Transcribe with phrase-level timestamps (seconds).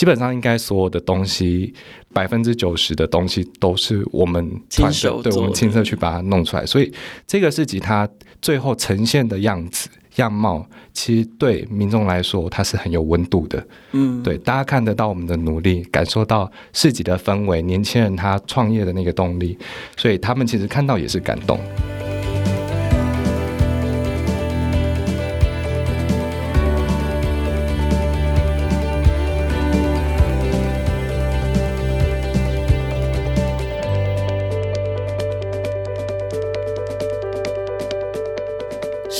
[0.00, 1.74] 基本上应该所有的东西，
[2.14, 6.90] 百分之九十的东西都是我们团队对我们亲自去把它弄出来，所以
[7.26, 8.08] 这个是吉他
[8.40, 13.62] 最后呈现的样子样貌，其实对民众来说它是很有温度的。
[13.92, 19.58] 嗯，对，大家看得到我们的努力，感受到市集的氛围，年轻人他创业的那个动力，
[19.98, 21.60] 所以他们其实看到也是感动。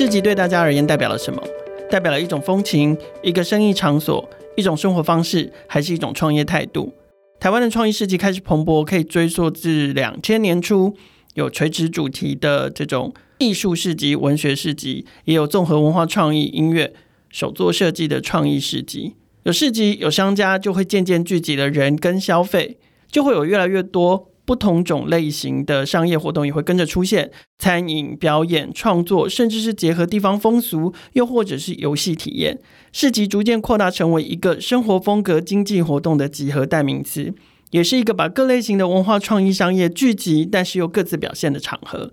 [0.01, 1.43] 市集对大家而言代表了什么？
[1.91, 4.27] 代表了一种风情、一个生意场所、
[4.57, 6.91] 一种生活方式，还是一种创业态度？
[7.39, 10.97] 台湾的创意市集开始蓬勃，可以追溯至两千年初，
[11.35, 16.95] 有垂直主题的这种艺术市集、文学市集，也有综合文化创意、音乐、
[17.29, 19.17] 手作设计的创意市集。
[19.43, 22.79] 有市集，有商家，就会渐渐聚集了人跟消费，
[23.13, 24.30] 就会有越来越多。
[24.51, 32.59] 不同种类型的商业活动也会跟着出现，餐饮、表演、创作，甚至是结合地方风俗，又或者是游戏体验，
[32.91, 37.33] 市集逐渐扩大成为一个生活风格经济活动的集合代名词，
[37.71, 42.11] 也是一个把各类型的文化创意商业聚集，但是又各自表现的场合。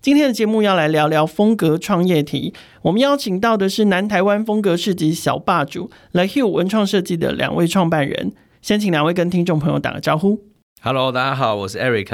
[0.00, 8.30] 今天的节目要来聊聊风格创业题，我们邀请到的是南台湾风格市集小霸主 The Hue 文创设计的两位创办人，
[8.62, 10.49] 先请两位跟听众朋友打个招呼。
[10.82, 12.08] Hello，大家好，我是 Eric。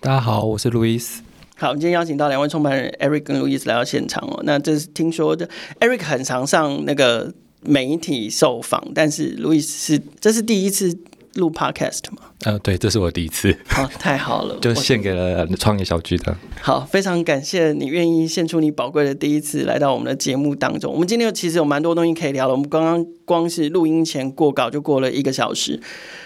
[0.00, 1.20] 大家好，我是 Louis。
[1.56, 4.40] 好，我们今天邀请到两位创办人 Eric 跟 Louis 来到现场哦。
[4.42, 10.98] 那这是听说的，Eric 很常上那个媒体受访，但是 Louis 是这是第一次
[11.34, 12.30] 录 Podcast 吗？
[12.44, 13.56] 呃，对，这是我第一次。
[13.66, 16.36] 好，太好了， 就献给了创业小聚的。
[16.60, 20.92] 好，非常感谢你愿意献出你宝贵的第一次来到我们的节目当中。
[20.92, 22.52] 我们今天其实有蛮多东西可以聊的。
[22.52, 25.80] 我们刚刚光是录音前过稿就过了一个小时。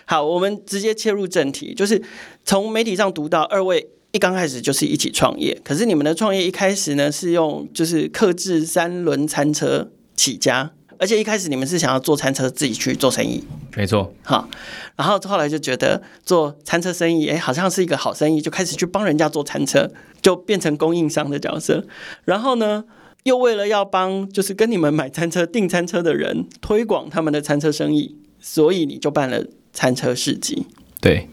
[0.04, 2.02] 好，我们直接切入正题，就是
[2.44, 13.42] 从媒体上读到二位一刚开始就是一起创业，可是你们的创业一开始呢是用就是克制三轮餐车起家，而且一开始你们是想要做餐车自己去做生意，
[13.76, 14.48] 没错，哈，
[14.96, 19.90] 然后后来就觉得做餐车生意，哎，好像是一个好生意，就开始去帮人家做餐车，
[20.22, 21.84] 就变成供应商的角色，
[22.24, 22.84] 然后呢，
[23.24, 29.44] 又为了要帮就是跟你们买餐车订餐车的人推广他们的餐车生意，所以你就办了。
[29.78, 30.66] 餐车市集，
[31.02, 31.28] 对，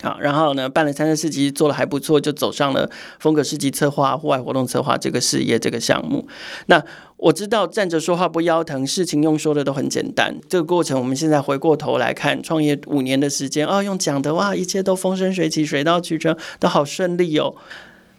[0.00, 2.88] 好，然后呢，办了三十四集，做的还不错，就走上了
[3.18, 6.28] 风格设计策划、户外活动策划这个事业这个项目。
[6.66, 6.80] 那
[7.16, 10.36] 我知道站着说话不腰疼，事情用说的都很简单。
[10.48, 17.56] 这个过程，我们现在回过头来看，创业五年的时间，哦，用讲的哇，一切都风生水起，水到渠成，都好顺利哦。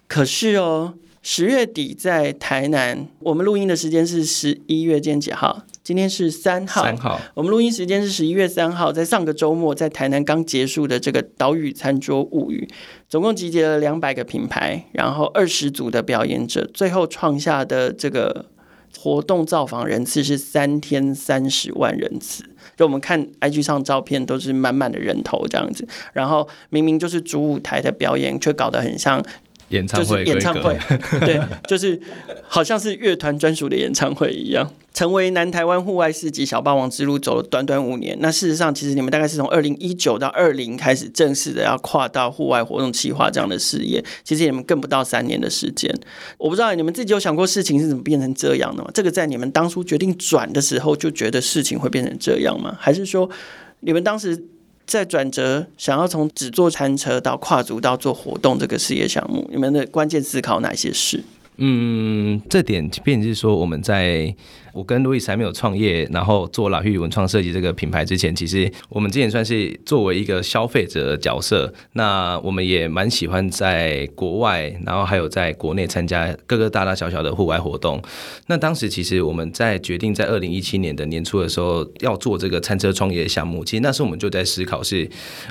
[0.06, 5.64] 可是哦，十月底在台南，我们录音的时间是十一月间几号？
[5.84, 12.66] 今天是三号，三号，我们录音时间是十一月三号，在上个周末，在台南刚结束的这个岛屿餐桌物语，
[13.06, 18.46] 总共集结了两百个品牌，然后二十组的表演者，最后创下的这个
[18.96, 22.44] 活动造访人次是三天三十万人次，
[22.78, 29.22] 就我们看 IG 上照片都是满满的人头这样子，然后明明就是主舞台的表演，却搞得很像。
[29.70, 30.78] 演唱会，演唱会，
[31.20, 32.00] 对，就是
[32.46, 34.70] 好像是乐团专属的演唱会一样。
[34.92, 38.18] 成为南台湾户外市集小霸王之路走了短短五年。
[38.20, 44.04] 那事实上，其实你们大概是从二零一九到二零开始正式的要跨到户外活动企划这样的事业。
[44.24, 45.90] 其实你们更不到三年的时间。
[46.36, 48.90] 我不知道你们自己有想过事情是怎么变成这样的吗？
[48.92, 52.76] 这个在你们当初决定转的时候就觉得事情会变成这样吗？
[52.78, 53.30] 还是说
[53.78, 54.44] 你们当时？
[54.90, 61.22] 在转折，想要从只做餐车到跨足到做活动这个事业项目，你们的关键思考哪些事？
[61.58, 64.34] 嗯，这点便是说我们在。
[64.72, 71.72] 我跟路易斯还没有创业，然后做老玉文创设计这个品牌之前，其实我们之前算是作为一个消费者的角色。
[71.92, 78.00] 那我们也蛮喜欢在国外，然后还有在国内参加各个大大小小的户外活动。
[78.46, 85.08] 那当时其实我们在决定在二零一七年的年初的时候要做这个餐车创业项目，其实那时候我们就在思考，是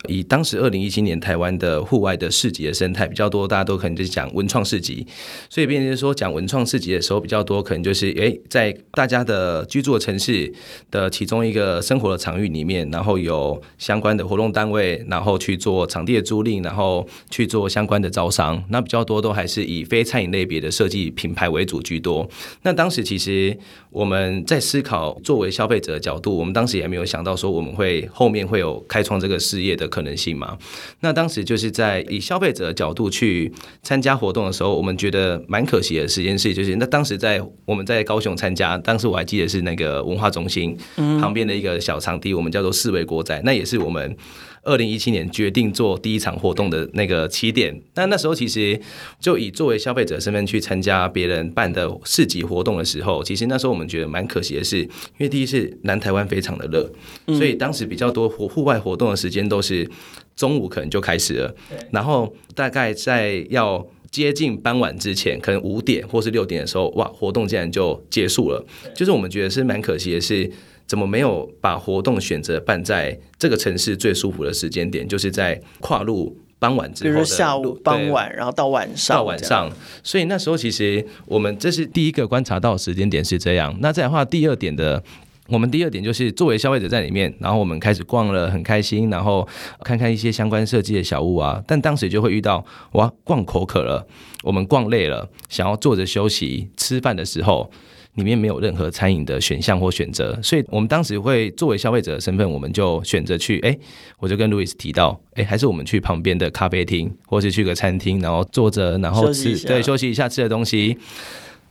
[0.08, 5.06] 以当时二零一七年台湾的户外的市集的生态比较多，大家都可能就是讲文创市集，
[5.50, 10.54] 所以变成说讲文创市集的时候比较多，可能就是诶在大家的居住的城市
[10.92, 18.64] 的其中一个生活的场域里面，然后有相关的活动单位，然后去做场地的租赁，然后去做相关的招商。
[18.70, 22.30] 那比较多都还是以非餐饮类别的设计品牌为主居多。
[22.62, 23.58] 那当时其实
[23.90, 30.56] 我们在思考，作为消费者的角度，我们当时也没有想到说我们会后面会有开创这个事业的可能性嘛。
[31.00, 33.52] 那当时就是在以消费者的角度去
[33.82, 44.16] 参加活动的时候，我们觉得蛮可惜的时间是，就是那当时在我们在高雄参加，当时我还记得是那个文化中心旁边的一个小场地，我们叫做四维国宅，那也是我们。
[44.64, 48.80] 二零一七年决定做第一场活动的那个起点，但那时候其实
[49.18, 56.92] 就以作为消费者身份去参加别人办的市集活动的时候，其实那时候我们觉得蛮可惜的是，因为第一是南台湾非常的热，
[57.38, 59.90] 所以当时比较多户户外活动的时间都是
[60.36, 61.56] 中午可能就开始了，
[61.92, 68.66] 然后大概在要接近傍晚之前，可能五点或是六点的时候，哇，活动竟然就结束了，
[68.96, 70.52] 就是我们觉得是蛮可惜的是。
[70.90, 75.08] 怎么没有把活动选择办在这个城市最舒服的时间点？
[75.08, 79.72] 就是在跨入傍晚之后，比如下午傍晚，然后到晚上，到晚上。
[80.02, 83.78] 所以那时候其实我们这是第一个观察到时间点是这样。
[83.82, 85.04] 那再的话，第二点的，
[85.50, 89.48] 我们第二点就是作为消费者在里面，然后我们开始逛了，很开心，然后
[89.84, 91.62] 看看一些相关设计的小物啊。
[91.68, 92.64] 但当时就会遇到，
[92.94, 94.06] 哇，逛口渴了，
[94.44, 97.72] 我们逛累了，想要坐着休息吃饭的时候。
[98.16, 103.78] 里面没有任何餐饮的选项或选择，所以我们当时会作为消费者的身份，我们就选择去，哎，
[104.18, 110.98] 我就跟路易斯提到，哎，还是我们去旁边的咖啡厅，或是去个餐厅，然后坐着，然后吃，对，休息一下吃的东西。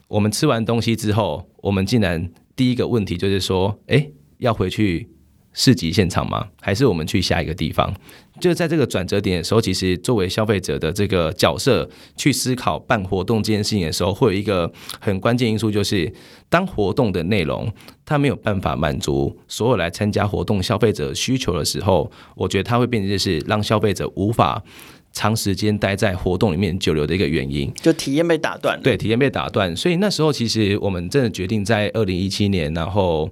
[0.09, 4.09] 我们吃完东西之后，我们竟然第一个问题就是说，哎，
[4.39, 5.07] 要回去。
[5.51, 6.47] 市集现场吗？
[6.61, 7.91] 还是我们去下一个地方？
[8.39, 14.71] 就在这个转折点的时候，其实作为消费者的这个角色去思考办活动这件事情的时候，会有一个
[15.01, 16.13] 很关键因素，就是
[16.49, 17.67] 当活动的内容
[18.05, 24.63] 它没有办法满足所有来参加活动消费者需求的时候，我觉得它会变成就是让消费者无法
[25.13, 28.79] 长时间待在活动里面久留的一个原因，就体验被打断。
[28.81, 29.75] 对，体验被打断。
[29.75, 33.29] 所以那时候其实我们真的决定在二零一七年，然后。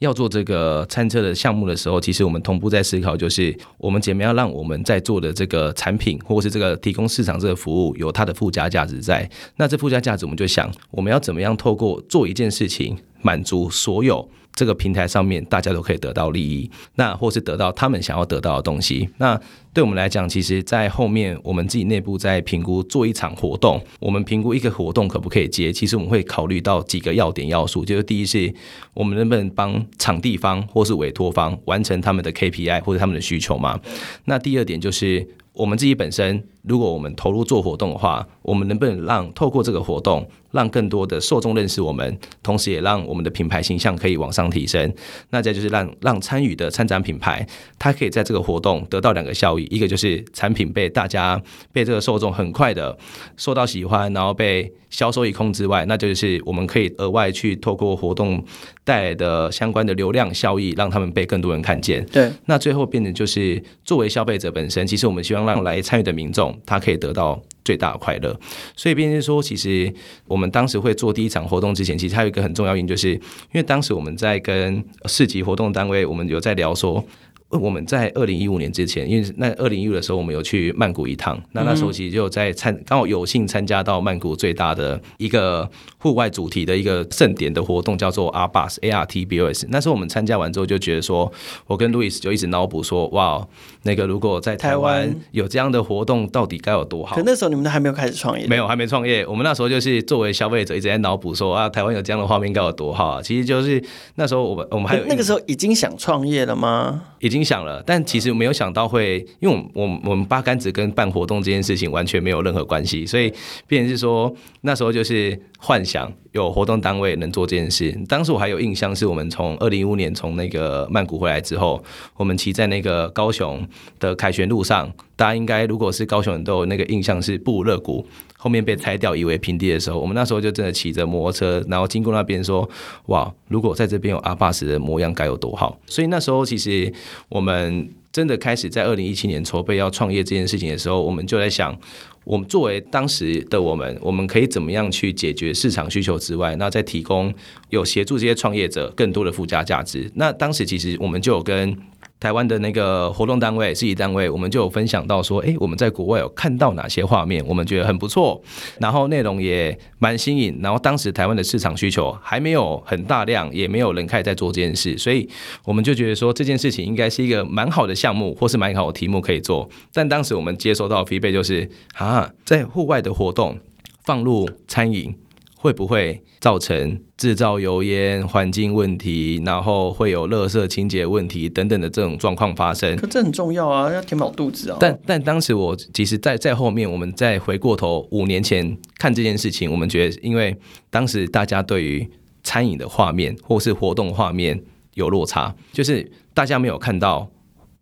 [0.00, 9.28] 要做这个餐车的项目的时候，其实我们同步在思考，就是我们怎么样让我们在做的这个产品，或是这个提供市场这个服务，有它的附加价值在。
[9.56, 14.30] 那这附加价值，我们就想，我们要怎么样透过做一件事情，满足所有。
[14.58, 19.08] 这个平台上面，大家都可以得到利益，那或是得到他们想要得到的东西。
[19.18, 19.40] 那
[19.72, 28.52] 对我们来讲，其实，在后面我们自己内部在评估做一场活动，我们评估一个活动可不可以接，其实我们会考虑到几个要点要素，就是第一是，
[28.94, 33.78] 我们能不能帮场地方或是委托方完成他们的 KPI 或者他们的需求嘛？
[34.24, 35.28] 那第二点就是。
[35.54, 40.24] 我们自己本身，如果我们投入做活动的话，我们能不能让透过这个活动，
[40.58, 44.92] 让更多的受众认识我们，同时也让我们的品牌形象可以往上提升？
[45.30, 47.46] 那再就是让让参与的参展品牌，
[47.78, 51.40] 它可以在这个活动得到两个效益，一个就是产品被大家
[51.72, 52.98] 被这个受众很快的
[53.36, 58.42] 受到喜欢，然后被销售一空之外，那就是我们可以额外去透过活动
[58.84, 62.04] 带来的相关的流量效益，让他们被更多人看见。
[62.06, 68.38] 对，那最后变成就是作为消费者本身，其实我们希望让来参与的民众，他可以得到最大的快乐。
[68.74, 69.92] 所以变成说，其实
[70.26, 73.20] 我们当时会做第一场活动之前，其实还有一个很重要原因，就是因
[73.54, 77.04] 为当时我们在跟市级活动单位，我们有在聊说。
[77.50, 81.40] 我们在二零一五年之前，因为那二零一五的时候，我们有去曼谷一趟。
[81.52, 89.66] 那那时候其实就在参，刚好有幸参加到曼谷最大的一个户外主题的一个盛典的活动，叫做 ARTBOSS A R T B O S。
[89.70, 91.32] 那时候我们参加完之后，就觉得说，
[91.66, 93.46] 我跟路易斯就一直脑补说，哇，
[93.84, 97.16] 那个如果在台湾有这样的活动，到底该有多好？
[97.16, 99.26] 可那时候你们都还没有开始创业，没有，还没创业。
[99.26, 103.22] 我们那时候就是作为消费者，一直在脑补说，啊，台湾有这样的画面该有多好啊！
[103.22, 103.82] 其实就是
[104.16, 107.04] 那时候我们我们还有那个时候已经想创业了吗？
[107.20, 113.32] 已经影响了，但其实没有想到会，因为我们我们八竿子跟办活动这件事情完全没有任何关系，所以
[113.66, 117.92] 变成是说那时候就是幻想有活动单位能做这件事。
[118.08, 121.82] 当时我还有印象，是我们从二零一五年从那个曼谷回来之后，
[122.16, 123.66] 我们骑在那个高雄
[123.98, 128.06] 的凯旋路上，大家应该如果是高雄人都有那个印象是布勒谷。
[128.40, 132.70] 后面被拆掉夷为平地的时候，我们那时候就真的骑着摩托车，然后经过那边说
[133.06, 136.92] ：“哇，如果在这边有阿巴斯的模样，该有多好！”所以那时候其实
[137.28, 137.88] 我们
[138.18, 141.78] 真的开始在二零一七年筹备要创业这件事情的时候，我们就在想，
[142.24, 147.32] 我们作为当时的我们，我们可以怎么样去解决市场需求之外，那再提供
[147.70, 150.10] 有协助这些创业者更多的附加价值。
[150.16, 151.78] 那当时其实我们就有跟。
[152.20, 158.42] 台湾的那个活动单位、事业单位，我们就有分享到说，诶，我们在国外有看到哪些画面，我们觉得很不错，
[158.80, 165.28] 然后内容也蛮新颖，然后当时台湾的市场需求还没有很大量，也没有人开始在做这件事，所以
[165.64, 169.68] 我们就觉得说这件事情应该是一个蛮好的项目，或是蛮好的题目可以做。
[169.92, 173.56] 但当时我们接收到的 feedback 就是，啊，在户外的活动
[174.04, 175.14] 放入餐饮。
[175.60, 182.94] 会不会造成制造油烟、环境问题，然后会有垃圾清洁问题等等的这种状况发生？
[182.96, 184.76] 可这很重要啊，要填饱肚子啊。
[184.78, 190.56] 但但当时我其实在，在在后面，我们再回过头五年前看这件事情，我们觉得，因为
[190.90, 192.08] 当时大家对于
[192.44, 194.62] 餐饮的画面或是活动画面
[194.94, 197.28] 有落差，就是大家没有看到。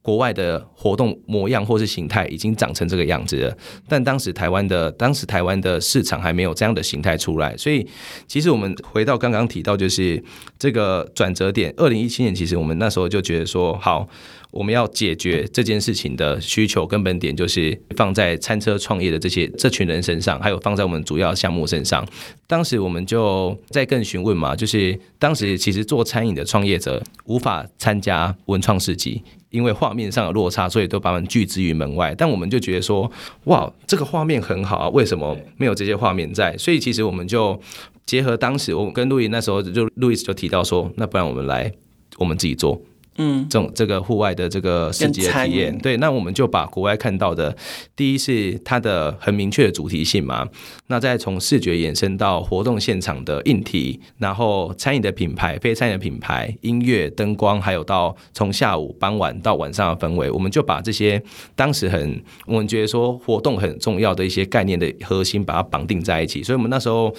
[0.07, 3.59] 国外的活动模样或是形态已经长成这个样子了，
[3.89, 7.85] 但当时台湾的当时台湾的市场还没有这样的形态出来，所以
[8.29, 10.23] 其实我们回到刚刚提到，就是
[10.61, 14.09] 这个转折点，二零一七年，其实我们那时候就觉得说，好。
[14.53, 22.07] 我们要解决这件事情的需求根本点，就是放在餐车创业的这些这群人身上，还有放在我们主要项目身上。
[22.47, 29.23] 当时我们就在更询问嘛，就是当时其实做餐饮的创业者无法参加文创市集，
[29.57, 32.15] 因为画面上有落差，所以都把我们拒之于门外。
[32.17, 33.11] 但我们就觉得说，
[33.45, 36.57] 哇，这个画面很好啊，为什么没有这些画面在？
[36.59, 37.59] 所以其实我们就
[38.05, 41.73] 结合当时我跟路易那时候就路易斯就提到说，那不然我们来
[42.19, 42.81] 我们自己做。
[43.18, 47.56] 嗯，这种这个户外的这个市集的体验，对，那我们就把国外看到的，
[47.94, 50.46] 第一是它的很明确的主题性嘛，
[50.88, 61.23] 那再从视觉延伸到活动现场的硬体，然后餐饮的品牌、非餐饮的品牌、音乐、灯光，还有到从下午傍晚到晚上的氛围，我们就把这些
[61.54, 67.14] 当时很我们觉得说活动很重要的一些概念的核心，把它绑定在一起，所以我们那时候。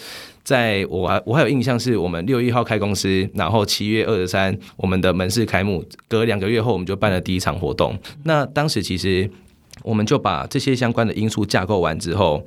[0.48, 8.00] 在我我还有印象，是我们六月一号开公司，然后七月二十三我们的门市开幕，隔两个月后我们就办了第一场活动。
[8.24, 9.30] 那当时其实
[9.84, 12.42] 我们就把这些相关的因素架构完之后，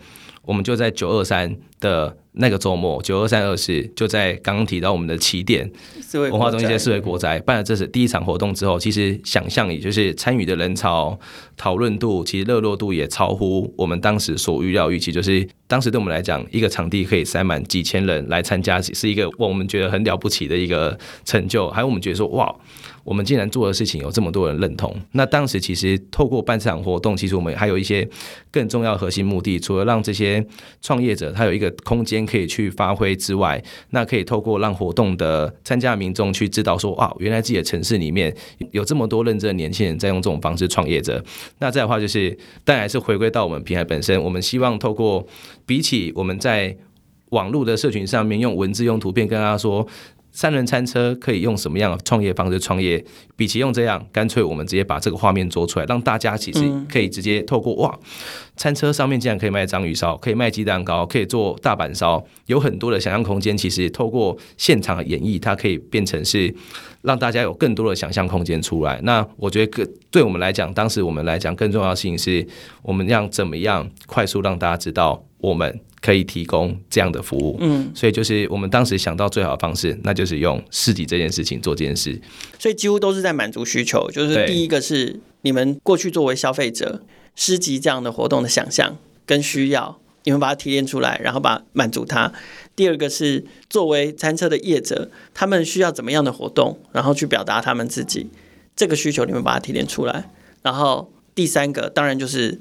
[0.47, 2.17] 我们就在九二三的。
[2.33, 5.69] 那个周末，九二三二四就在刚刚提到我们的起点
[6.15, 11.19] 文化中心，一些四维国宅办了这是第一场活动之后，其实想象也就是参与的人潮、
[11.57, 15.11] 讨论度，其实热络度也超乎我们当时所预料预期。
[15.11, 21.69] 就是当时对我们来讲，一个场地可以塞满几千人来参加，是一个我们觉得很了不起的一个成就。
[21.71, 22.55] 还有我们觉得说，哇，
[23.11, 24.95] 我们竟然做的事情有这么多人认同。
[25.11, 28.09] 那当时其实透过办这场活动，其实我们还有一些
[28.53, 30.47] 更重要的核心目的，除了让这些
[30.81, 32.21] 创业者他有一个空间。
[32.31, 38.33] 可以去发挥之外，那可以透过让活动的参加民众去知道说，哇，原来自己的城市里面
[38.71, 41.21] 有这么多认真的年轻人在用这种方式创业者。
[41.59, 42.31] 那再的话就是，
[42.63, 45.27] 当然还是回归到我们平台本身，我们希望透过
[45.67, 46.77] 比起我们在
[47.31, 49.85] 网络的社群上面用文字、用图片跟大家说。
[50.33, 53.05] 三轮餐车可以用什么样的创业方式创业？
[53.37, 56.61] 比起用这样，干脆我们直接把这个画面做出来，让大家其实
[56.91, 57.99] 可以直接透过哇，
[58.55, 63.57] 餐车上面竟然可以卖章鱼烧，可以卖鸡蛋糕，可以做大阪烧，有很多的想象空间。
[63.57, 66.55] 其实透过现场的演绎，它可以变成是
[67.01, 69.01] 让大家有更多的想象空间出来。
[69.03, 72.47] 那我觉得，更对我们来讲，当时我们来讲更重要的事情是，
[72.83, 75.81] 我们要怎么样快速让大家知道我们。
[76.03, 82.19] 可以提供这样的服务，嗯，所以就是我们当时想到最好的方式，那就是用市集这件事情做这件事，
[82.59, 84.11] 所以几乎都是在满足需求。
[84.11, 87.03] 就是第一个是你们过去作为消费者
[87.37, 92.33] 市集这样的活动的想象跟需要，你们把它提炼出来，然后把满足它。
[92.75, 98.31] 第二个是作为餐车的业者，他们需要怎么样的活动，然后去表达他们自己
[98.75, 100.31] 这个需求，你们把它提炼出来。
[100.63, 102.59] 然后第三个当然就是。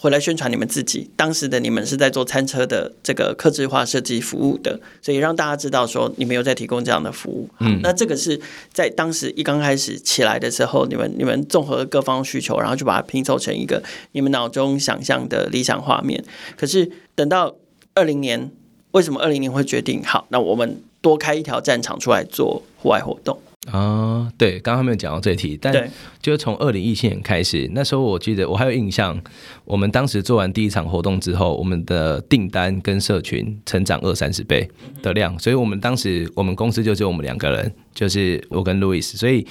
[0.00, 7.48] 回来宣传你们自己，当时的你们是在做餐车的这个客制化设计服务的，所以让大家知道说你们有在提供这样的服务。
[7.58, 8.40] 嗯，那这个是
[8.72, 16.22] 在当时一刚开始起来的时候，你们你们综合各方需求，然后就把它拼凑成一个你们脑中想象的理想画面。
[16.56, 17.56] 可是等到
[17.94, 18.52] 二零年，
[18.92, 20.26] 为什么二零年会决定好？
[20.28, 23.36] 那我们多开一条战场出来做户外活动？
[23.70, 25.72] 啊，对，刚刚没有讲到这题，但
[26.20, 29.20] 就是从二零一七年开始，那时候我记得我还有印象，
[29.64, 34.68] 我们当时做完第一场活动之后，我们的订单跟社群成长二三十倍
[35.02, 39.46] 的量，所以我们当时我们公司就只有我们两个人，就是我跟 Louis，，所以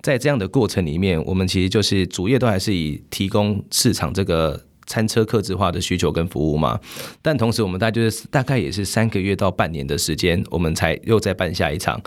[0.00, 4.60] 在这样的过程里面，我们其实就是主业都还是以提供市场这个。
[4.86, 6.78] 餐车客制化的需求跟服务嘛，
[7.20, 12.00] 但同时我们大概就是大概也是三个月到半年的时间，我们才又再办下一场。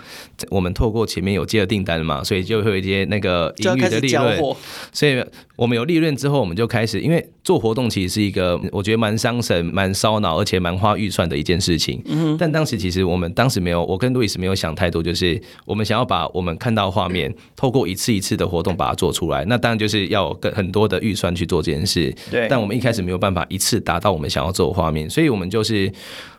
[0.50, 4.56] 我们透过前面有接了订单嘛，所以就会有一些那个盈余的利润。
[4.92, 5.24] 所以
[5.56, 12.02] 我们有利润之后，我们就开始，因为做活动其实是一个我觉得蛮伤神、蛮烧脑，而且蛮花预算的一件事情。
[12.06, 12.36] 嗯。
[12.38, 19.44] 但当时其实我们当时没有，我跟路易斯没有想太多，就是我们想要把我们看到画面，透过一次一次的活动把它做出来。
[19.46, 22.14] 那当然就是要有很多的预算去做这件事。
[22.30, 22.46] 对。
[22.48, 25.88] 但我我们一开始没有办法一次达到我们想要做的画面，所以我们就是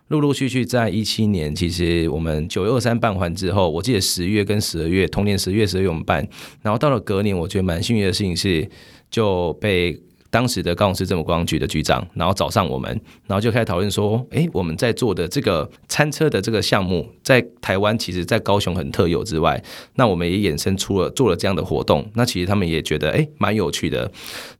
[0.09, 6.27] 陆陆续续在一七年，其实我们九月二三办完之后，我记得十月跟十二月，同年十月十二月我们办，
[6.61, 8.69] 然后到了隔年，我觉得蛮幸运的事情是
[9.09, 9.97] 就被
[10.29, 12.89] 当时的高雄市政府观光局的局长，然后找上我们，
[13.27, 19.61] 然后就开始讨论说，哎，我们在做的这个餐车的这个项目，在台湾其实，在高雄很特有之外，
[19.95, 22.05] 那我们也衍生出了做了这样的活动。
[22.15, 24.11] 那其实他们也觉得，哎，蛮有趣的。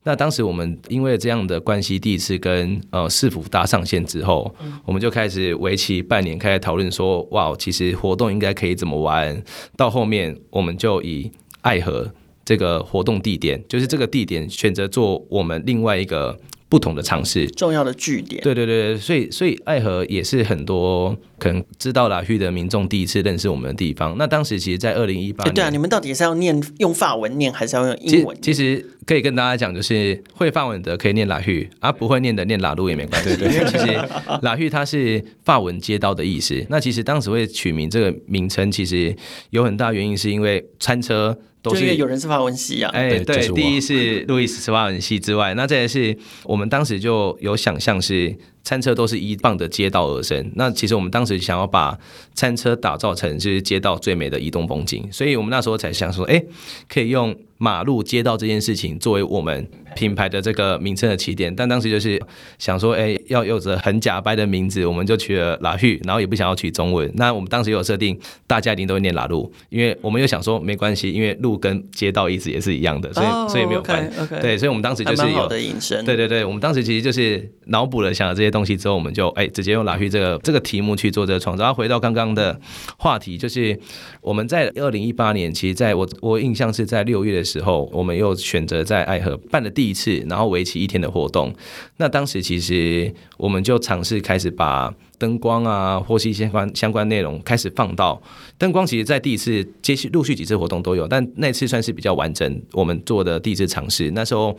[0.04, 9.42] 那当时我们因为这样的关系，第一次跟呃市府搭上线之后，我们就开始为期半年开始讨论说，哇，其实活动应该可以怎么玩。
[9.76, 12.10] 到后面，我们就以爱河。
[12.48, 16.34] 这个活动地点就是这个地点选择做我们另外一个
[16.66, 18.42] 不同的尝试，重要的据点。
[18.42, 24.16] 对对对，所以所以爱河也是很多可能知道拉叙的民众第一次认识我们的地方。
[24.16, 28.34] 那当时其实，在二零一八年，对啊，你们到底是要念用法文念，还是要用英文？
[28.40, 33.36] 其实可以跟大家讲，就是会法文的可以念拉叙，而、啊、不会念的念拉路也没关系。
[33.36, 34.08] 对，因为其实
[34.40, 36.64] 拉叙它是法文街道的意思。
[36.70, 39.14] 那其实当时会取名这个名称，其实
[39.50, 41.38] 有很大原因是因为餐车。
[41.62, 51.98] 都是因为有人是法文系啊，哎，对，就是、第一是路易斯是法文系之外，那再来是我们当时就有想象是餐车都是依棒的街道而生，那其实我们当时想要把
[52.34, 56.42] 餐车打造成就是街道最美的移动风景，所以我们那时候才想说，哎，
[56.88, 57.36] 可以用。
[57.58, 62.20] 马路街道这件事情作为我们品牌的这个名称的起点，但当时就是
[62.58, 67.10] 想说，哎，要有着很假掰的名字，我们就取了拉叙，然后也不想要取中文。
[67.16, 74.08] 那我们当时有设定，大家一定都会念拉路，因为我们又想说没关系，因为路跟街道意思也是一样的，所以、oh, 所以没有关。
[74.10, 74.40] Okay, okay.
[74.40, 76.04] 对，所以我们当时就是有的引申。
[76.04, 81.64] 对对对，我们当时其实就是脑补了想了这些东西之后，我们就哎直接用拉叙这个这个题目去做这个创作。
[81.64, 82.58] 然后回到刚刚的
[82.98, 83.76] 话题，就是
[84.20, 91.54] 我们在二零一八年，其实在我我印象是在六月的时候，我们又选择在爱河办了第一次，然后为期一天的活动。
[91.96, 98.20] 那当时其实我们就尝试开始把灯光啊，或是一些相关相关内容开始放到
[98.56, 98.86] 灯光。
[98.86, 104.10] 其实，在第一次接续陆续几次活动都有，但那次算是比较完整，我们做的第一次尝试。
[104.12, 104.56] 那时候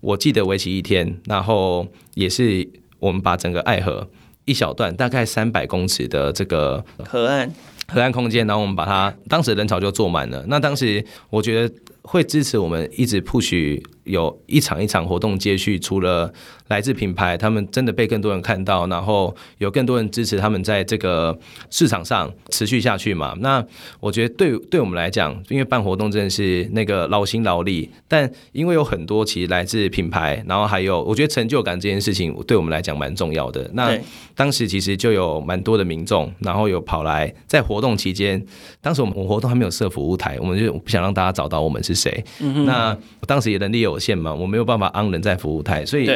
[0.00, 2.66] 我记得为期一天，然后也是
[2.98, 4.08] 我们把整个爱河
[4.46, 7.52] 一小段大概三百公尺的这个河岸
[7.88, 10.42] 河岸空间，然后我们把它当时人潮就坐满了。
[10.48, 11.74] 那当时我觉得。
[12.02, 16.32] 会支持我们一直 push 有一场一场活动接续，除了
[16.66, 21.38] 来自品牌，他们真的被更多人看到，然后有更多人支持他们在这个
[21.70, 23.36] 市场上持续下去嘛。
[23.38, 23.64] 那
[24.00, 33.70] 我觉得对对我们来讲，因为办活动真的是那个劳心劳力，但因为有很多其实来自品牌，然后还有我觉得成就感这件事情对我们来讲蛮重要的。
[33.74, 33.96] 那
[34.34, 38.44] 当时其实就有蛮多的民众，然后有跑来在活动期间，
[38.80, 41.91] 当时我们活动还没有设服务台，我们就不想让大家找到我们是。
[41.92, 42.24] 是谁？
[42.64, 46.08] 那当时也能力有限嘛，我没有办法安人在服务台，所以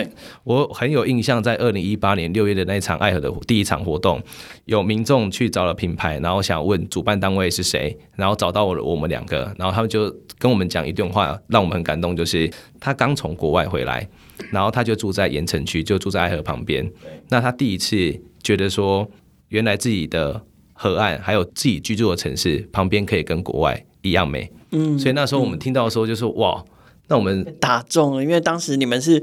[0.45, 4.23] 我很有印象，在二零一八年六月的那一场爱河的第一场活动，
[4.65, 14.09] 有民众去找了品牌，然后想问主办单位是谁，然后找到我我们两个，然后他们就跟我们讲一段话，让我们很感动，就是他刚从国外回来，
[14.51, 16.91] 然后他就住在盐城区，就住在爱河旁边，
[17.29, 19.09] 那他第一次觉得说，
[19.49, 24.51] 原来自己的河岸还有自己居住的城市旁边可以跟国外一样美。
[24.71, 26.65] 嗯，所以那时候我们听到的时候就说、嗯、哇，
[27.09, 29.23] 那我们打中了，因为当时你们是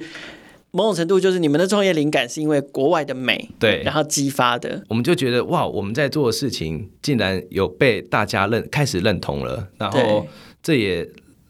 [0.72, 10.26] 某种程度就是你们的创业灵感是因为国外的美，对，然后激发的，我们就觉得哇，我们在做的事情竟然有被大家认开始认同了，然后
[10.62, 11.08] 这也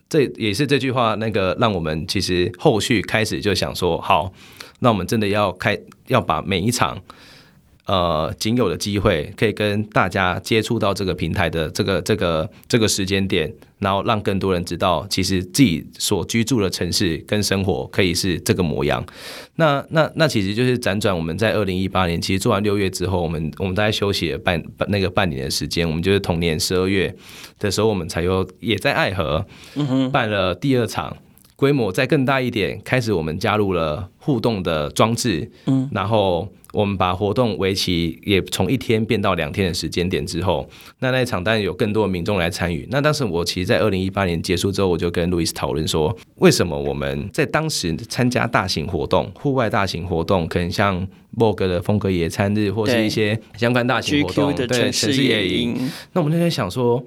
[0.09, 4.33] 这也是这句话那个让我们其实后续开始就想说好，
[4.79, 7.01] 那我们真的要开要把每一场。
[7.85, 19.05] 呃，仅有的机会可以跟大家接触到这个平台的这个这个这个时间点，然后让更多人知道，其实自己所居住的城市跟生活可以是这个模样。
[19.55, 27.13] 那那那其实就是辗转，我们在二零一八年，其实做完六月之后，我们我们大概休息了半那个半年的时间，我们就是同年十二月
[27.59, 29.45] 的时候，我们才又也在爱河
[30.09, 31.17] 办了第二场，
[31.57, 36.47] 规模再更大一点，开始我们加入了互动的装置，嗯，然后。
[36.73, 40.67] 我们把活动为期也从一天变到两天的时间点之后，
[40.99, 42.87] 那那一场当然有更多的民众来参与。
[42.89, 51.07] 那当时我其实，在二零一八年结束之后，我就跟路易斯讨论说，为什么我们在当时参加大型活动、户外大型活动，可能像
[51.37, 55.89] Vogue 的风格野餐日，或是一些相关大型活动，对，城市野营。
[56.13, 57.05] 那我们那天想说。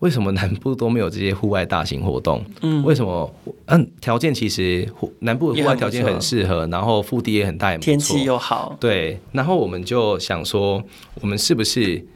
[0.00, 2.44] 为什么南部都没有这些户外大型活动？
[2.62, 3.34] 嗯，为什么？
[3.66, 4.88] 嗯，条件其实
[5.20, 8.76] 南部的户外条件很适合，然后腹地也很大，天气又好。
[8.78, 10.82] 对，然后我们就想说，
[11.20, 12.06] 我们是不是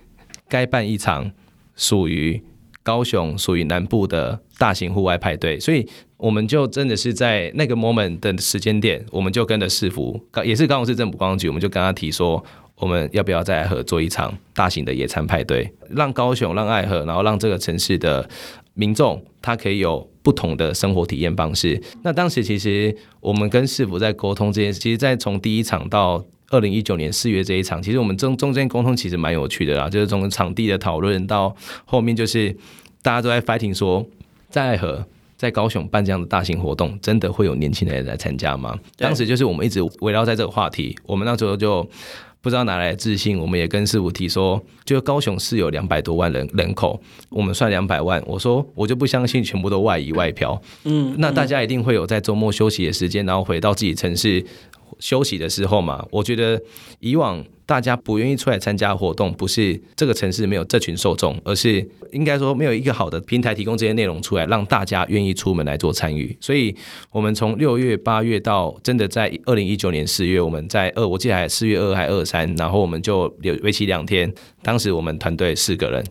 [0.48, 1.30] 该办一场
[1.74, 2.40] 属于
[2.84, 5.58] 高雄、属于南部的大型户外派对？
[5.58, 5.84] 所以
[6.16, 12.44] 我们就真的是在那个 moment 的时间点，我们就跟着市府，也是高雄市政府观光局，我们就跟他提说。
[12.82, 18.28] 我们要不要在爱河做一场大型的野餐派对，让高雄、让爱河，然后让这个城市的
[18.74, 21.80] 民众，他可以有不同的生活体验方式。
[22.02, 32.50] 那当时其实我们跟市府在沟通这件事，其实，在从第一场到二零一九年四月这一场，其实我们中中间沟通其实蛮有趣的啦，就是从场地的讨论到后面，就是
[33.00, 34.04] 大家都在 fighting 说，
[34.50, 35.06] 在爱河。
[35.34, 38.78] 在高雄办这样的大型活动，真的会有年轻人来参加吗？
[38.96, 41.84] 当时就是我们一直围绕在这个话题，我们那时候就
[42.42, 54.44] 不知道哪来的自信，我们也跟师傅提说，就高雄市有两百多万人人口，我们算两百万，我说我就不相信全部都外移外漂，嗯，那大家一定会有在周末休息的时间，然后回到自己城市
[54.98, 56.06] 休息的时候嘛。
[56.10, 56.60] 我觉得
[57.00, 57.44] 以往。
[57.64, 66.36] 大家不愿意出来参加活动，不是这个城市没有这群受众，而是应该说没有一个好的平台提供这些内容出来，让大家愿意出门来做参与。
[66.38, 66.74] 所以，
[67.12, 74.30] 我们从六月、八月到真的在二零一九年四月，我们在二，我记得还四月二还二三，然后我们就有为期两天。
[74.60, 76.04] 当时我们团队四个人。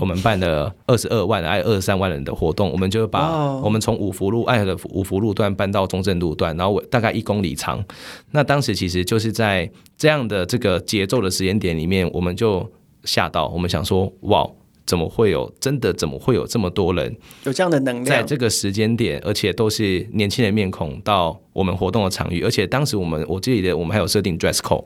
[0.00, 7.84] 我们办了二十二万、还有二十三万人的活动，我们就把我们从五福路爱河的五福路段搬到中正路段，然后大概一公里长。
[8.30, 12.68] 那当时其实就是在这样的这个节奏的时间点里面，我们就
[13.04, 14.48] 吓到，我们想说：哇，
[14.84, 15.92] 怎么会有真的？
[15.92, 18.06] 怎么会有这么多人有这样的能量？
[18.06, 24.84] 在这个时间点，而且都是年轻人面孔到我们活动的场域，而且当时我们我记得我们还有设定 dress code。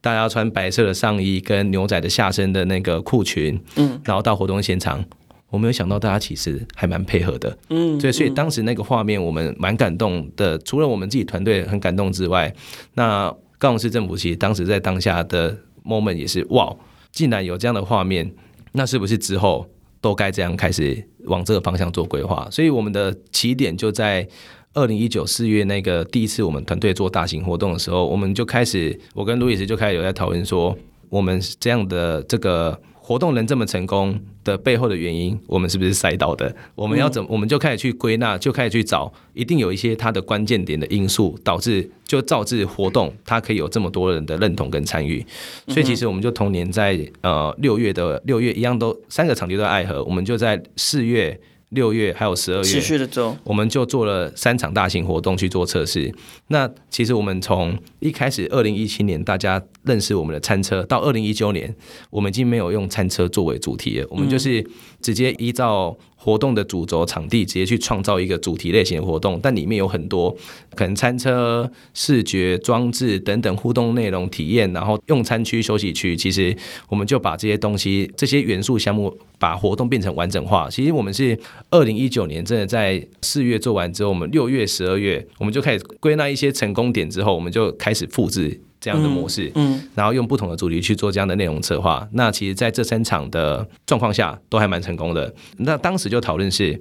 [0.00, 5.04] 大家穿白色的上衣跟牛仔的下身的那个裤裙，嗯，然后到活动现场，
[5.50, 12.54] 我没有想到大家其实还蛮配合的，嗯，所以所以当时那个画面我们蛮感动的，除了我们自己团队很感动之外，
[12.94, 16.72] 那高雄市政府其实当时在当下的 moment 也是哇，
[17.10, 18.30] 竟然有这样的画面，
[18.72, 19.66] 那是不是之后
[20.00, 22.46] 都该这样开始往这个方向做规划？
[22.50, 24.28] 所以我们的起点就在。
[24.76, 30.76] 二零一九四月那个第一次我们团队做大型活动的时候，我们就开始，我跟路易斯就开始有在讨论说，
[31.08, 36.54] 我们这样的这个活动能这么成功的背后的原因，我们是不是赛道的？
[36.74, 37.28] 我们要怎么？
[37.32, 45.24] 我们就开始去归纳，就开始去找，一定有一些它的关键点的因素导致，就造致活动它可以有这么多人的认同跟参与。
[45.68, 51.40] 所以其实我们就同年在呃六月的六月一样都三个场地都在爱河，我们就在四月。
[51.76, 56.12] 六月还有十二月，持续的做，我们就做了三场大型活动去做测试。
[56.48, 61.72] 那其实我们从一开始，二零一七年大家认识我们的餐车，到二零一九年，
[62.10, 64.66] 我们已经没有用餐车作为主题了，我们就是
[65.00, 65.96] 直接依照。
[66.18, 70.34] 活动的主轴场地直接去创造一个主题类型的活动，但里面有很多
[70.74, 76.56] 可能餐车、视觉装置等等互动内容体验，然后用餐区、休息区，其实
[76.88, 80.68] 我们就把这些东西、这些元素项目，把活动变成完整化。
[80.68, 81.38] 其实我们是
[81.70, 88.60] 二零一九年真的在四月做完之后，我们六月、十二月我们就开始归纳一些成功点之后，我们就开始复制。
[88.78, 92.06] 这样的模式，嗯，然后用不同的主题去做这样的内容策划。
[92.12, 95.34] 那其实，在这三场的状况下，都还蛮成功的。
[95.56, 96.78] 那当时就讨论是，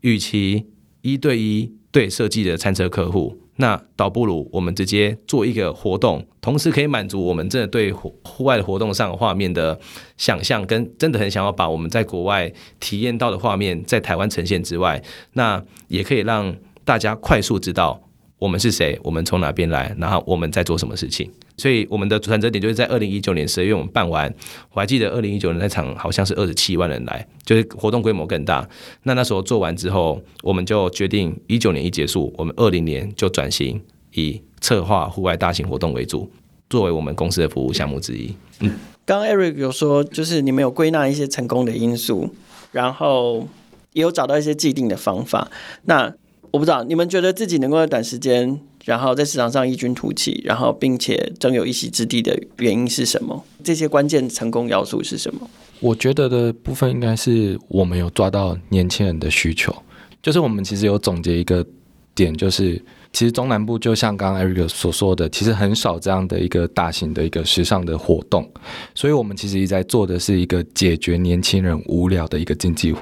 [0.00, 0.64] 与其
[1.02, 9.78] 一对一对设计的餐车客户，那倒不如我们直接做一个活动，同时可以满足我们真的对户外的活动上画面的
[10.16, 15.02] 想象，跟真的很想要把我们在国外体验到的画面在台湾呈现之外，
[15.34, 18.00] 那也可以让大家快速知道。
[18.38, 18.98] 我们是谁？
[19.04, 19.94] 我们从哪边来？
[19.98, 21.30] 然后我们在做什么事情？
[21.56, 24.32] 所以我们的转折点就是在二零一九年十二月，我们办完。
[24.72, 28.68] 我还记得二零一九年那场好像是二十七万人来，就是活动规模更大。
[29.04, 33.80] 那那时候做完之后，我们就决定一九年一结束，我们二零年就转型
[34.12, 36.30] 以策划户外大型活动为主，
[36.70, 38.34] 作为我们公司的服务项目之一。
[38.60, 38.72] 嗯，
[39.04, 42.34] 刚刚 Eric 有说，就是你们有归纳一些成功的因素，
[42.70, 43.46] 然后
[43.92, 45.50] 也有找到一些既定的方法。
[45.84, 46.14] 那
[46.50, 53.44] 我不知道你们觉得自己能够在短时间，然后在市场上异军突起，然后并且争有一席之地的原因是什么？
[53.62, 55.48] 这些关键成功要素是什么？
[55.80, 59.74] 我觉得的部分应该是我们有抓到年轻人的需求，
[60.22, 61.66] 就是我们其实有总结一个
[62.14, 62.80] 点，就是
[63.12, 68.48] 其实中南部就像刚刚 Eric 所说的，其实很少这样的一个大型的一个时尚的活动，
[68.94, 72.94] 所以我们其实一直在做的是一个解决年轻人无聊的一个经济。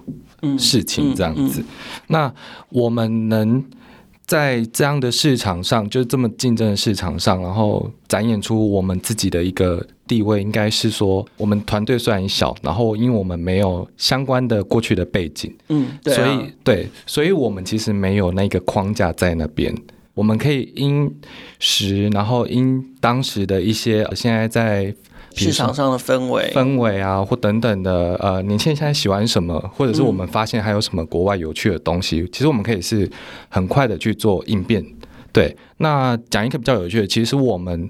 [0.58, 1.62] 事情这样子，
[2.06, 2.32] 那
[2.70, 3.62] 我们能
[4.30, 19.74] 在这样的市场上，就是这么竞争的市场上，然后展演出我们自己的一个地位，应该是说，我们团队虽然小，然后因为我们没有相关的过去的背景，嗯，对啊，所以对，所以我们其实没有那个框架在那边，
[20.14, 21.12] 我们可以因
[21.58, 24.94] 时，然后因当时的一些现在在。
[25.34, 33.08] 市场上的氛围、氛围啊，或等等的，呃，年轻人现在喜欢什么，或者是我们发现还有什么国外有趣的东西，嗯、其实我们可以是
[33.48, 34.84] 很快的去做应变。
[35.32, 37.88] 对，那讲一个比较有趣的，其实我们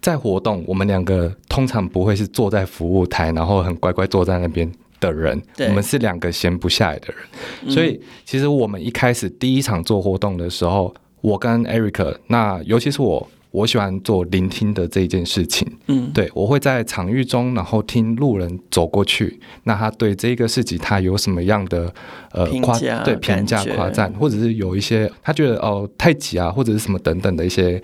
[0.00, 7.74] 在活动，我们两个通常不会是坐在服务台，然后很乖乖坐在那边的人，我们是两个闲不下来的人。
[7.74, 13.28] 所以其实我们一开始第一场做活动的时候，我跟 Eric，那尤其是我。
[13.50, 21.92] 我喜欢做聆听的这件事情，嗯，对，我会在场域中，然后听路人走过去，那他对这个市集他有什么样的
[22.32, 27.80] 呃夸对评价夸赞，或者是有一些他觉得哦太挤啊，或者是什么等等的一些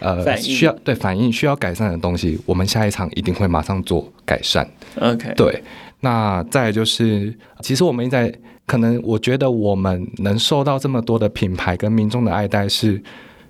[0.00, 4.68] 呃需要对反应需要改善的东西，我们下一场一定会马上做改善。
[5.00, 5.62] OK，对，
[6.00, 8.30] 那再来就是，其实我们在
[8.66, 13.02] 可能我觉得我们能受到这么多的品牌跟民众的爱戴是。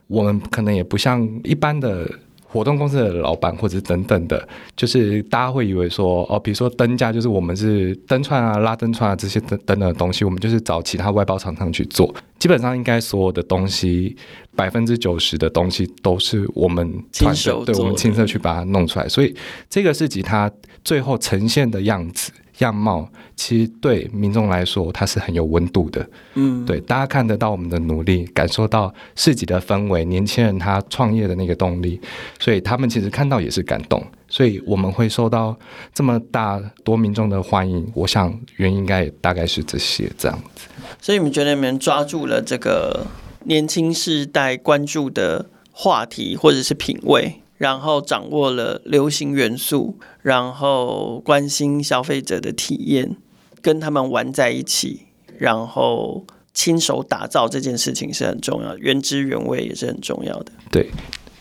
[0.07, 2.09] 我们可能也不像一般的
[2.49, 12.15] 活动公司的老板或者等等的，就是大家会以为说哦，比如说灯架，就是我们是灯串啊、拉灯串啊这些等等的东西，我们就是找其他外包厂商去做。
[12.39, 14.17] 基本上应该所有的东西，
[14.55, 19.35] 百分之九十的东西都是我们亲手对我们亲自去把它弄出来，所以
[19.69, 20.51] 这个市集它
[20.85, 22.31] 最后呈现的样子。
[22.59, 26.09] 样貌其实对民众来说，它是很有温度的。
[26.35, 32.01] 嗯，对，大家看得到我们的努力，感受到市集的氛围，年轻人他创业的那个动力，
[32.39, 34.03] 所以他们其实看到也是感动。
[34.29, 35.57] 所以我们会受到
[35.95, 40.67] 这么大多民众的欢迎，我想原因应该也大概是这些这样子。
[41.01, 43.07] 所以你们觉得你们抓住了这个
[43.45, 47.41] 年轻世代关注的话题，或者是品味？
[47.59, 53.17] 然后掌握了流行元素，然后关心消费者的体验，
[53.63, 55.07] 跟他们玩在一起，
[55.39, 60.53] 然后亲手打造这件事情是很重要，原汁原味也是很重要的。
[60.71, 60.91] 对，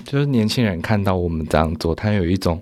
[0.05, 2.61] 就是年轻人看到我们这样做，他有一种，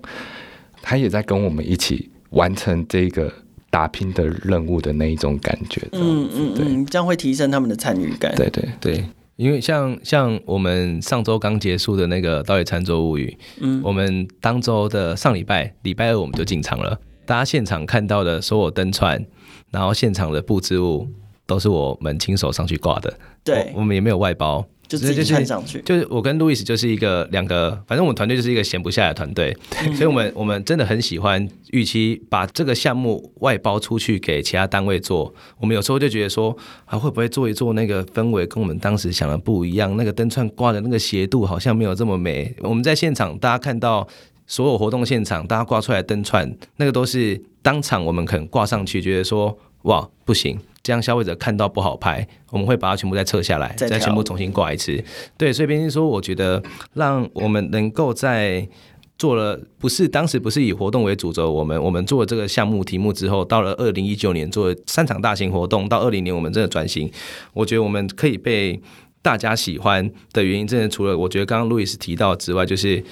[0.82, 3.32] 他也在跟我们一起完成这个
[3.70, 5.80] 打拼的任务的那一种感觉。
[5.92, 8.34] 嗯嗯嗯，这样会提升他们的参与感。
[8.34, 9.04] 对对对。
[9.36, 19.24] 对因为像像我们上周刚结束的那个岛屿餐桌物语，嗯，我们当周的上礼拜礼拜二我们就进场了，大家现场看到的所有灯串，
[19.70, 21.08] 然后现场的布置物
[21.46, 24.64] 都是我们亲手上去挂的，对，我，我们也没有外包。
[24.86, 29.56] 就直接看上去，就是我跟路易斯就是一个两个，反正我们团队就是一个闲不下来的团队，
[29.94, 42.54] 所以我们我们真的很喜欢，预期把这个项目外包出去给其他单位做，我们有时候就觉得说，啊会不会做一做那个氛围跟我们当时想的不一样，那个灯串挂的那个斜度好像没有这么美。
[42.60, 44.06] 我们在现场，大家看到
[44.46, 50.58] 所有活动现场，大家挂出来灯串，那个都是当场我们可能挂上去，觉得说哇不行。
[50.84, 55.02] 这样消费者看到不好拍，我们会把它全部再撤下来，再全部重新挂一次。
[55.38, 58.68] 对，所以编辑说，我觉得让我们能够在
[59.16, 67.10] 做了不是当时不是以活动为主轴，我们我们做了这个项目题目之后，到了二零一九年做了三场大型活动，到二零年我们真的转型，
[67.54, 68.78] 我觉得我们可以被
[69.22, 73.02] 大家喜欢的原因，真的除了我觉得刚刚路易斯提到之外，就是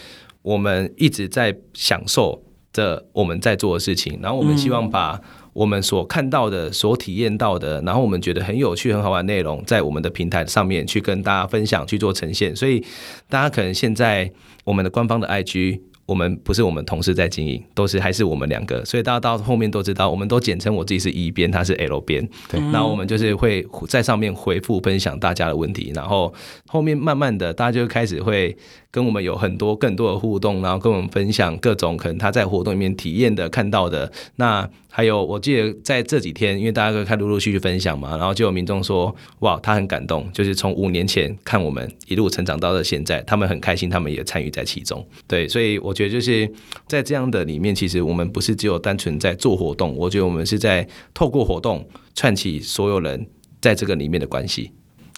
[0.42, 5.18] 我们一直在享受着我们在做的事情，然后我们希望把。
[5.52, 12.54] 我们所看到的、所体验到的，然后我们觉得很有趣、很好玩的内容，在我们的平台上面去跟大家分享、去做呈现。
[12.54, 12.84] 所以，
[13.28, 14.30] 大家可能现在
[14.64, 15.80] 我们的官方的 IG。
[16.04, 22.28] 我们不是我们同事在经营，都是还是我们两个，所以大家到后面都知道，我们都简称我自己是 E 边，他是 L 边。
[22.50, 26.34] 对，然后我们就是会在上面回复分享大家的问题，然后
[26.66, 28.54] 后面慢慢的大家就开始会
[28.92, 34.12] 跟我们有很多更多的互动，然后跟我们分享各种可能他在活动里面体验的、看到的。
[34.36, 45.04] 那还有我记得在这几天，因为大家都开陆陆续续分享嘛，然后就有民众说，哇，他很感动，就是从五年前看我们一路成长到了现在，他们很开心，他们也参与在其中。
[45.26, 46.12] 对，所以我觉得。
[46.12, 46.46] 就是
[46.86, 53.26] 在这样的里面，其实我们不是只有单纯在做活动，我觉得我们是在透过活动串起所有人
[53.58, 54.72] 在这个里面的关系。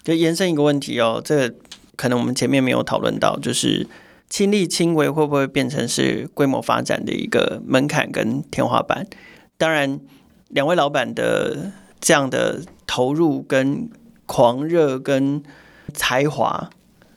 [0.05, 1.55] 就延伸一个问题哦，这个
[1.95, 3.87] 可能我们前面没有讨论到，就是
[4.29, 9.07] 亲力亲为会不会变成是规模发展的一个门槛跟天花板？
[9.57, 9.99] 当然，
[10.49, 13.89] 两位老板的这样的投入跟
[14.25, 15.41] 狂热跟
[15.93, 16.69] 才华，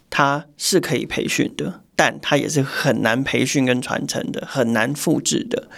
[0.08, 1.80] 他是可以培训的。
[1.96, 5.68] 但他也是很难培训跟传承的，很难复制的。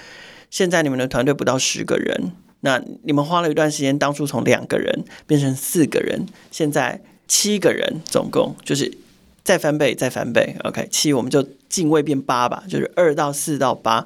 [0.50, 8.92] 现在你们的团队不到十个人，那你们花了一段时间，当初从两个人变成四个人，现在七个人，总共就是
[9.44, 10.56] 再翻倍，再翻倍。
[10.64, 14.04] OK，七我们就进位变八吧，就是二到四到八。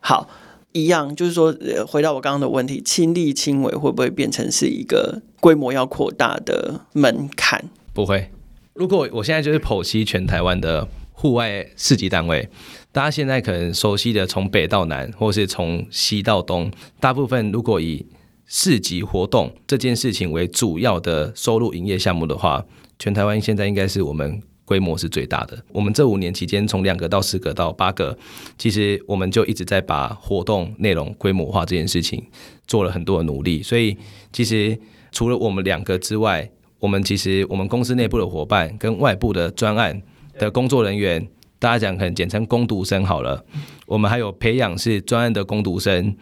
[0.00, 0.30] 好，
[0.72, 1.54] 一样，就是说，
[1.86, 7.66] 回到我刚刚的问题，亲力亲为会不会变成是一个规模要扩大的门槛？
[7.92, 8.30] 不会。
[8.72, 10.88] 如果我现在就是剖析全台湾的。
[11.18, 12.46] 户外市集单位，
[12.92, 18.04] 大家现在可能熟悉的，从北到南，或是从西到东，大部分如果以
[18.46, 22.64] 市集活动这件事情为主要的收入营业项目的话，
[22.98, 25.60] 全台湾现在应该是我们规模是最大的。
[25.72, 28.16] 我们这五年期间，从两个到四个到八个，
[28.56, 32.24] 其实我们就一直在把活动内容规模化这件事情
[32.68, 33.62] 做了很多的努力。
[33.62, 33.96] 所以，
[34.32, 34.78] 其实
[35.10, 40.00] 除了我们两个之外，我们其实我们公司内部的伙伴跟外部的专案
[40.38, 41.26] 的工作人员，
[41.58, 43.44] 大家讲可能简称工读生好了。
[43.86, 46.14] 我们还有培养是专案的工读生，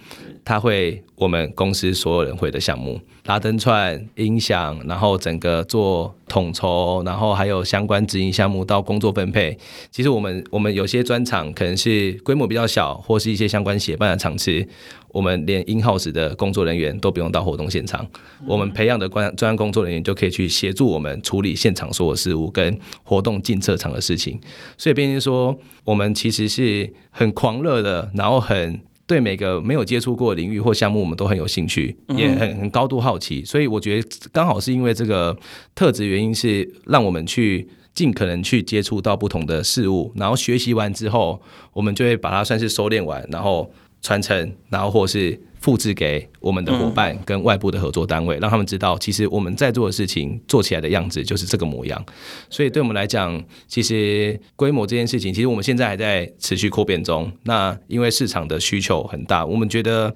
[0.44, 9.56] 他会我们公司所有人会的项目，拉灯串、音响，然后整个做统筹，然后还有相关执行项目到工作分配。
[9.90, 14.66] 其实我们我们有些专场可能是规模比较小，或是一些相关协办的场次，
[15.08, 18.06] 我们连 in house 的工作人员都不用到活动现场，
[18.46, 24.38] 我们培养的专专案工作人员就可以去协助我们处理现场所有事务跟活动进测场的事情。
[24.76, 28.80] 所以，变成说，我们其实是很狂热的，然后很。
[29.06, 33.44] 对每个没有接触过领域或项目，我们都很有兴趣，也很很高度好奇。
[33.44, 35.36] 所以我觉得刚好是因为这个
[35.74, 41.38] 特质原因，是让我们去尽可能去接触到不同的事物，然后学习完之后，
[41.74, 45.38] 我们就会把它算是收敛完，然后传承，然后或是。
[45.64, 52.04] 复制给我们的伙伴跟外部的合作单位，让他们知道，其实我们在做的事情做起来的样子就是这个模样。
[52.50, 57.32] 所以对我们来讲，其实规模这件事情，其实我们现在还在持续扩变中。
[57.44, 60.14] 那因为市场的需求很大，我们觉得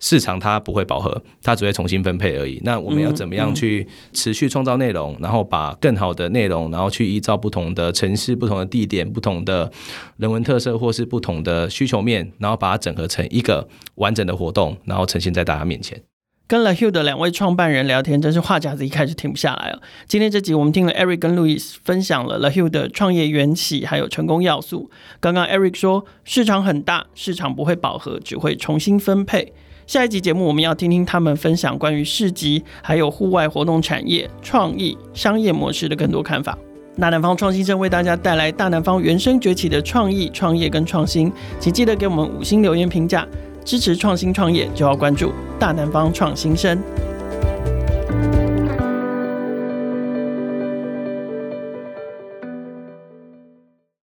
[0.00, 2.60] 市场它不会饱和，它只会重新分配而已。
[2.62, 9.72] 那我们要怎么样去持续创造内容，然后把更好的内容，然后去依照不同的城市、不同的地点、不同的
[10.18, 14.76] 人文特色或是不同的需求面，然后把它整合成一个完整的活动。
[14.90, 16.02] 然后呈现在大家面前。
[16.48, 19.80] 跟 The Hugh 的两位创办人聊天，真是话匣子一开始停不下来了。
[20.08, 24.90] 今天这集我们听了 Eric 跟 Louis 分享了 The Hugh 的创业缘起，还有成功要素。
[25.20, 29.52] 刚刚 Eric 说市场很大，市场不会饱和，只会重新分配。
[29.86, 36.58] 下一集节目我们要听听他们分享关于市集，还有户外活动产业创意商业模式的更多看法。
[36.98, 43.24] 大南方创新生为大家带来大南方原生崛起的创意创业跟创新，请记得给我们五星留言评价。
[43.64, 46.78] 支持创新创业，就要关注大南方创新生。